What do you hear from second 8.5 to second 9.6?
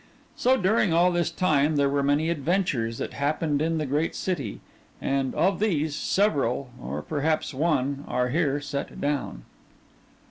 set down.